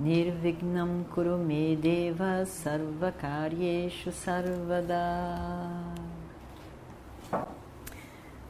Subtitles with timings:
[0.00, 4.96] Nirvignam Kurume Deva Sarvakaryeshu Sarvada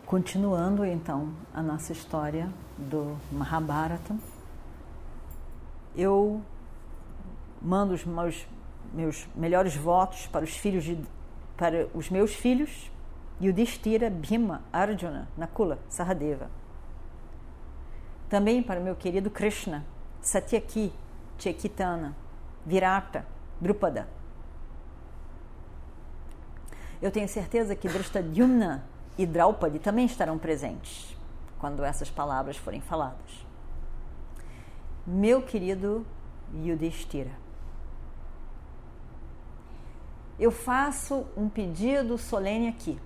[0.06, 4.14] Continuando então a nossa história do Mahabharata,
[5.96, 6.40] eu
[7.60, 8.46] mando os meus,
[8.94, 11.00] meus melhores votos para os filhos de,
[11.56, 12.88] para os meus filhos
[13.42, 16.48] Yudhishthira, Bhima, Arjuna, Nakula, Sahadeva.
[18.28, 19.84] Também para o meu querido Krishna,
[20.20, 20.92] Satyaki,
[21.40, 22.14] Chaitanya,
[22.64, 23.26] Virata,
[23.60, 24.08] Drupada.
[27.00, 28.84] Eu tenho certeza que Drishtadyumna
[29.16, 31.16] e Draupadi também estarão presentes
[31.58, 33.46] quando essas palavras forem faladas.
[35.06, 36.06] Meu querido
[36.54, 37.32] Yudhishthira,
[40.38, 42.98] eu faço um pedido solene aqui.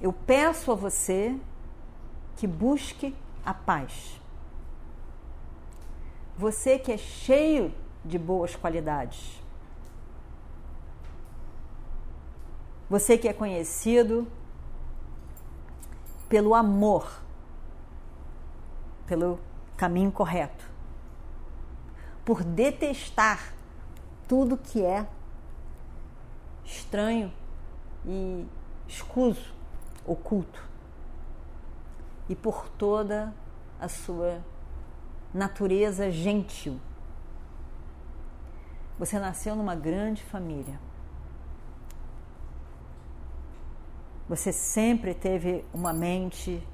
[0.00, 1.38] Eu peço a você
[2.36, 4.21] que busque a paz.
[6.42, 7.72] Você que é cheio
[8.04, 9.40] de boas qualidades.
[12.90, 14.26] Você que é conhecido
[16.28, 17.22] pelo amor,
[19.06, 19.38] pelo
[19.76, 20.68] caminho correto,
[22.24, 23.54] por detestar
[24.26, 25.06] tudo que é
[26.64, 27.32] estranho
[28.04, 28.44] e
[28.88, 29.54] escuso,
[30.04, 30.60] oculto,
[32.28, 33.32] e por toda
[33.78, 34.42] a sua
[35.32, 36.78] natureza gentil.
[38.98, 40.78] Você nasceu numa grande família.
[44.28, 46.66] Você sempre teve uma mente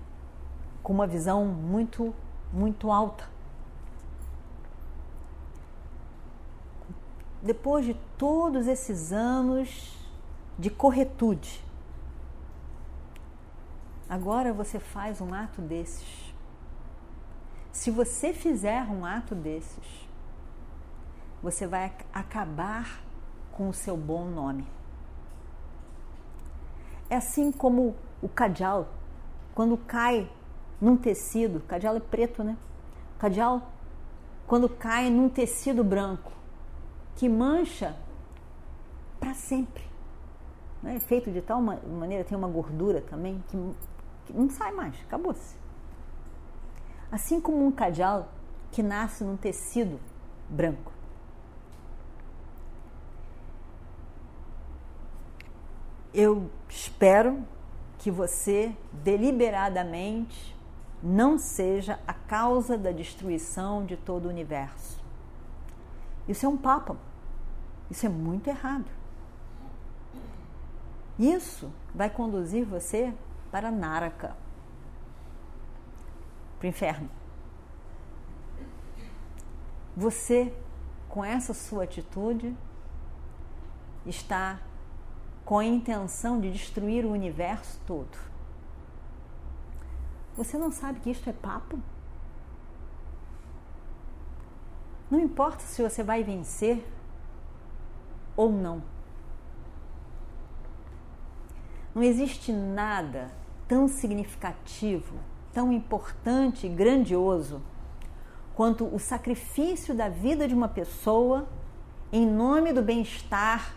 [0.82, 2.14] com uma visão muito,
[2.52, 3.28] muito alta.
[7.42, 9.96] Depois de todos esses anos
[10.58, 11.64] de corretude,
[14.08, 16.27] agora você faz um ato desses
[17.78, 20.08] se você fizer um ato desses,
[21.40, 23.00] você vai acabar
[23.52, 24.66] com o seu bom nome.
[27.08, 28.88] É assim como o cajal,
[29.54, 30.28] quando cai
[30.80, 32.56] num tecido, cajal é preto, né?
[33.16, 33.70] Cajal,
[34.48, 36.32] quando cai num tecido branco,
[37.14, 37.94] que mancha
[39.20, 39.84] para sempre.
[40.82, 40.98] Né?
[40.98, 43.56] Feito de tal maneira, tem uma gordura também que,
[44.26, 45.67] que não sai mais, acabou-se
[47.10, 48.28] assim como um cajal
[48.70, 49.98] que nasce num tecido
[50.48, 50.92] branco.
[56.12, 57.44] Eu espero
[57.98, 60.56] que você deliberadamente
[61.02, 65.02] não seja a causa da destruição de todo o universo.
[66.26, 66.96] Isso é um papo.
[67.90, 68.90] Isso é muito errado.
[71.18, 73.12] Isso vai conduzir você
[73.50, 74.36] para Naraka
[76.58, 77.08] para o inferno.
[79.96, 80.52] Você,
[81.08, 82.56] com essa sua atitude,
[84.06, 84.60] está
[85.44, 88.16] com a intenção de destruir o universo todo.
[90.36, 91.80] Você não sabe que isto é papo?
[95.10, 96.86] Não importa se você vai vencer
[98.36, 98.82] ou não.
[101.94, 103.32] Não existe nada
[103.66, 105.18] tão significativo
[105.52, 107.60] tão importante e grandioso
[108.54, 111.48] quanto o sacrifício da vida de uma pessoa
[112.12, 113.74] em nome do bem-estar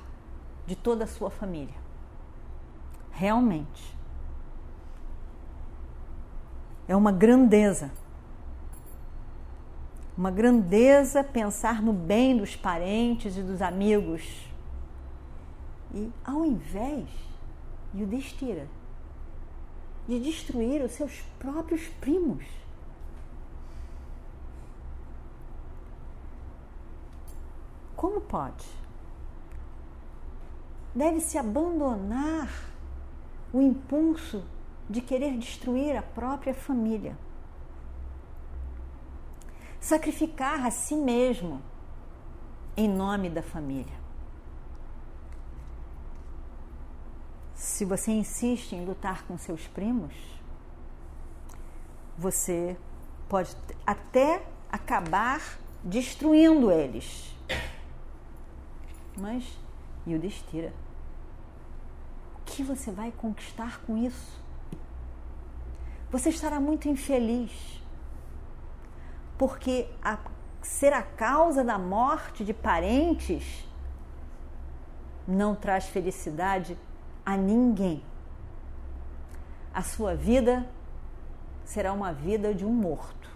[0.65, 1.75] de toda a sua família.
[3.11, 3.95] Realmente.
[6.87, 7.91] É uma grandeza.
[10.17, 14.49] Uma grandeza pensar no bem dos parentes e dos amigos.
[15.93, 17.07] E ao invés,
[17.93, 18.67] de o destira
[20.07, 22.45] de destruir os seus próprios primos.
[27.95, 28.65] Como pode?
[30.93, 32.49] Deve-se abandonar
[33.53, 34.43] o impulso
[34.89, 37.17] de querer destruir a própria família.
[39.79, 41.61] Sacrificar a si mesmo
[42.75, 44.01] em nome da família.
[47.81, 50.13] Se você insiste em lutar com seus primos,
[52.15, 52.77] você
[53.27, 57.35] pode até acabar destruindo eles.
[59.17, 59.57] Mas
[60.05, 60.71] Yudhishthira,
[62.35, 64.39] o que você vai conquistar com isso?
[66.11, 67.81] Você estará muito infeliz,
[69.39, 70.19] porque a,
[70.61, 73.67] ser a causa da morte de parentes
[75.27, 76.77] não traz felicidade
[77.31, 78.03] a ninguém.
[79.73, 80.67] A sua vida
[81.63, 83.29] será uma vida de um morto,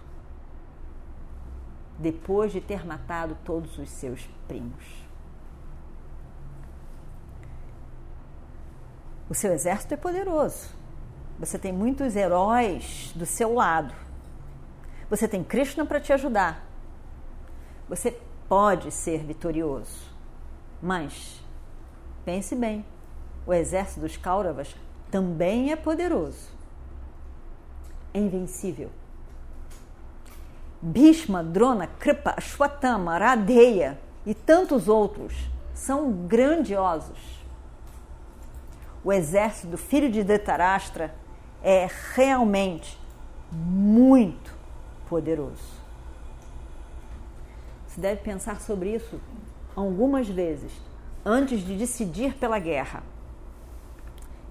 [1.97, 4.83] depois de ter matado todos os seus primos.
[9.29, 10.75] O seu exército é poderoso.
[11.39, 13.95] Você tem muitos heróis do seu lado.
[15.09, 16.65] Você tem Krishna para te ajudar.
[17.87, 18.11] Você
[18.49, 20.13] pode ser vitorioso.
[20.81, 21.41] Mas
[22.25, 22.85] pense bem,
[23.45, 24.75] o exército dos Kauravas
[25.11, 26.49] também é poderoso.
[28.13, 28.89] É invencível.
[30.81, 35.33] Bhishma, Drona, Kripa, Ashwatthama, Radeya e tantos outros
[35.73, 37.43] são grandiosos.
[39.03, 41.13] O exército do filho de Dhritarashtra
[41.61, 42.99] é realmente
[43.51, 44.53] muito
[45.07, 45.75] poderoso.
[47.87, 49.19] Você deve pensar sobre isso
[49.75, 50.71] algumas vezes
[51.25, 53.03] antes de decidir pela guerra.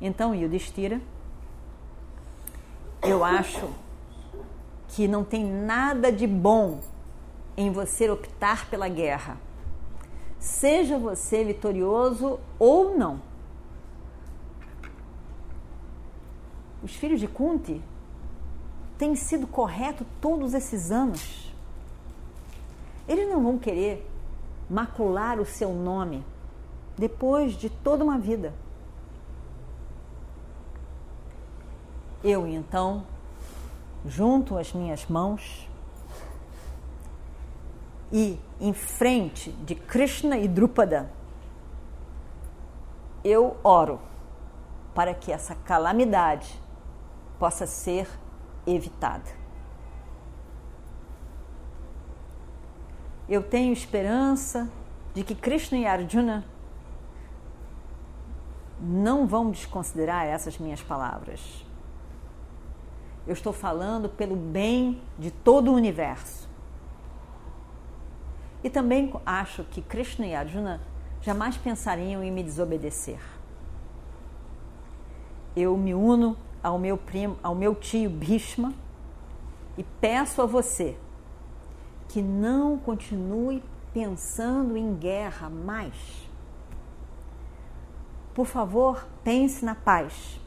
[0.07, 1.01] Então, Yudhishthira,
[3.03, 3.71] eu acho
[4.89, 6.81] que não tem nada de bom
[7.57, 9.39] em você optar pela guerra.
[10.39, 13.23] Seja você vitorioso ou não.
[16.83, 17.81] Os filhos de Kunti
[18.99, 21.51] têm sido corretos todos esses anos.
[23.09, 24.07] Eles não vão querer
[24.69, 26.23] macular o seu nome
[26.95, 28.53] depois de toda uma vida.
[32.25, 33.05] Eu então
[34.07, 35.69] junto as minhas mãos
[38.11, 41.11] e em frente de Krishna e Drupada,
[43.25, 44.01] eu oro
[44.95, 46.61] para que essa calamidade
[47.39, 48.09] possa ser
[48.67, 49.31] evitada.
[53.29, 54.71] Eu tenho esperança
[55.15, 56.45] de que Krishna e Arjuna
[58.81, 61.64] não vão desconsiderar essas minhas palavras
[63.27, 66.49] eu estou falando pelo bem de todo o universo.
[68.63, 70.81] E também acho que Krishna e Arjuna
[71.21, 73.21] jamais pensariam em me desobedecer.
[75.57, 78.73] Eu me uno ao meu primo, ao meu tio Bhishma
[79.77, 80.97] e peço a você
[82.09, 83.63] que não continue
[83.93, 85.95] pensando em guerra mais.
[88.35, 90.41] Por favor, pense na paz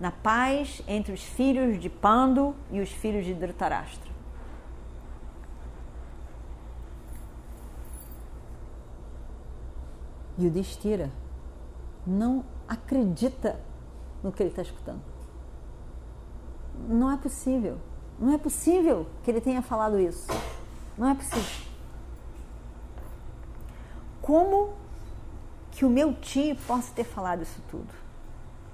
[0.00, 4.10] na paz entre os filhos de Pando e os filhos de Dhritarashtra.
[10.38, 11.10] Yudhishthira
[12.06, 13.60] não acredita
[14.22, 15.02] no que ele está escutando.
[16.88, 17.76] Não é possível.
[18.18, 20.28] Não é possível que ele tenha falado isso.
[20.96, 21.70] Não é possível.
[24.22, 24.72] Como
[25.72, 27.92] que o meu tio possa ter falado isso tudo?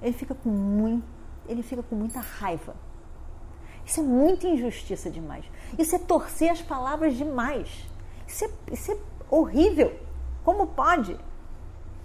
[0.01, 1.16] Ele fica com muito
[1.49, 2.75] ele fica com muita raiva.
[3.85, 5.45] Isso é muita injustiça demais.
[5.79, 7.87] Isso é torcer as palavras demais.
[8.27, 8.99] Isso é, isso é
[9.31, 9.97] horrível.
[10.45, 11.17] Como pode?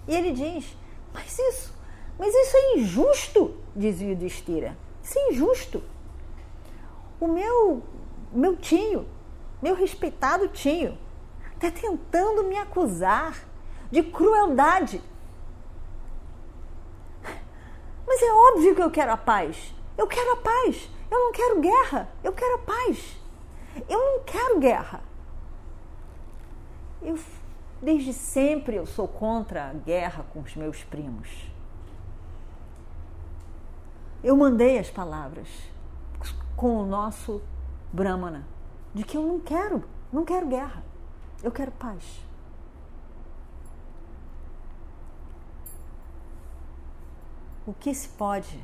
[0.07, 0.77] E ele diz:
[1.13, 1.73] Mas isso,
[2.19, 4.77] mas isso é injusto, diz o Yudhishthira.
[5.03, 5.83] Isso é injusto.
[7.19, 7.81] O meu,
[8.31, 9.05] meu tio,
[9.61, 10.97] meu respeitado tio,
[11.55, 13.47] está tentando me acusar
[13.91, 15.01] de crueldade
[18.21, 19.73] é óbvio que eu quero a paz.
[19.97, 20.89] Eu quero a paz.
[21.09, 22.09] Eu não quero guerra.
[22.23, 23.17] Eu quero a paz.
[23.89, 25.01] Eu não quero guerra.
[27.01, 27.17] Eu,
[27.81, 31.29] desde sempre eu sou contra a guerra com os meus primos.
[34.23, 35.47] Eu mandei as palavras
[36.55, 37.41] com o nosso
[37.91, 38.45] Brahmana
[38.93, 40.83] de que eu não quero, não quero guerra.
[41.41, 42.03] Eu quero paz.
[47.65, 48.59] O que se pode,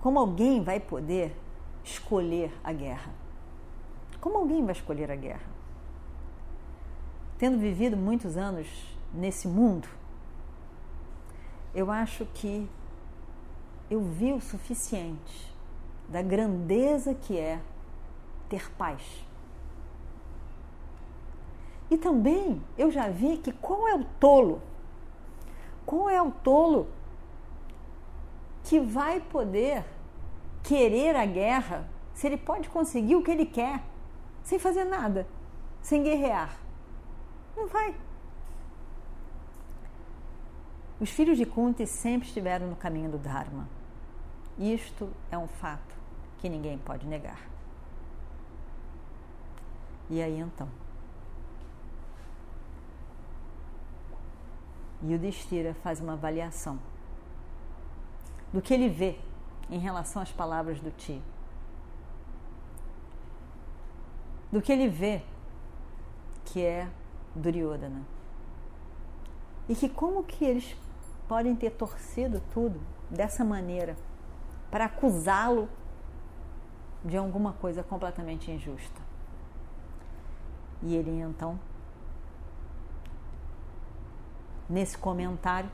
[0.00, 1.34] como alguém vai poder
[1.82, 3.12] escolher a guerra?
[4.20, 5.46] Como alguém vai escolher a guerra?
[7.38, 8.68] Tendo vivido muitos anos
[9.12, 9.88] nesse mundo,
[11.74, 12.68] eu acho que
[13.90, 15.52] eu vi o suficiente
[16.08, 17.60] da grandeza que é
[18.48, 19.02] ter paz.
[21.90, 24.60] E também eu já vi que qual é o tolo?
[25.84, 26.88] Qual é o tolo
[28.64, 29.84] que vai poder
[30.62, 33.82] querer a guerra se ele pode conseguir o que ele quer
[34.42, 35.26] sem fazer nada,
[35.82, 36.56] sem guerrear?
[37.56, 37.94] Não vai.
[40.98, 43.68] Os filhos de Kunti sempre estiveram no caminho do Dharma.
[44.58, 45.94] Isto é um fato
[46.38, 47.40] que ninguém pode negar.
[50.08, 50.68] E aí então?
[55.02, 56.78] E o Destira faz uma avaliação
[58.54, 59.18] do que ele vê
[59.68, 61.20] em relação às palavras do tio.
[64.52, 65.24] Do que ele vê
[66.44, 66.88] que é
[67.34, 68.02] Duryodhana.
[69.68, 70.76] E que como que eles
[71.26, 72.80] podem ter torcido tudo
[73.10, 73.96] dessa maneira
[74.70, 75.68] para acusá-lo
[77.04, 79.02] de alguma coisa completamente injusta.
[80.80, 81.58] E ele então,
[84.70, 85.68] nesse comentário,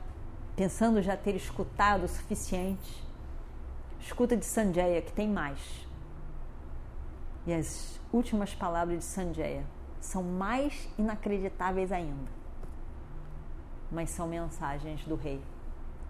[0.55, 3.03] pensando já ter escutado o suficiente,
[3.99, 5.87] escuta de Sanjaya, que tem mais.
[7.45, 9.63] E as últimas palavras de Sanjaya
[9.99, 12.29] são mais inacreditáveis ainda.
[13.91, 15.41] Mas são mensagens do rei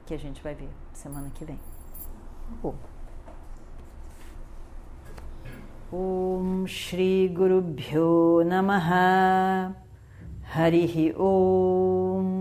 [0.05, 1.60] que a gente vai ver semana que vem.
[2.63, 2.74] Oh.
[5.93, 9.75] Om Shri Guru Bhyo Namaha
[10.53, 12.40] Harihi Om